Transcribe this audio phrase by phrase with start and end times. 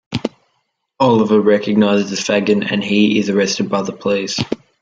[0.99, 4.39] Oliver recognises Fagin and he is arrested by the police.